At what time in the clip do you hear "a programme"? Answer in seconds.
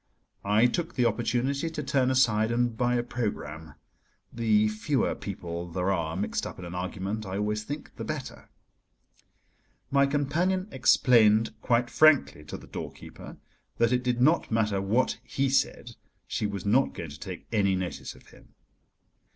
2.95-3.75